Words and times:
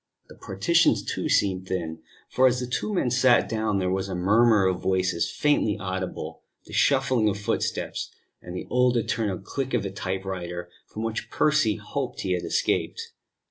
The 0.29 0.35
partitions, 0.35 1.03
too, 1.03 1.29
seemed 1.29 1.67
thin; 1.67 1.99
for 2.27 2.47
as 2.47 2.59
the 2.59 2.65
two 2.65 2.91
men 2.91 3.11
sat 3.11 3.47
down 3.47 3.77
there 3.77 3.91
was 3.91 4.09
a 4.09 4.15
murmur 4.15 4.65
of 4.65 4.81
voices 4.81 5.29
faintly 5.29 5.77
audible, 5.77 6.41
the 6.65 6.73
shuffling 6.73 7.29
of 7.29 7.37
footsteps, 7.37 8.09
and 8.41 8.55
the 8.55 8.65
old 8.71 8.97
eternal 8.97 9.37
click 9.37 9.75
of 9.75 9.83
the 9.83 9.91
typewriter 9.91 10.71
from 10.87 11.03
which 11.03 11.29
Percy 11.29 11.75
hoped 11.75 12.21
he 12.21 12.31
had 12.31 12.41
escaped. 12.43 13.11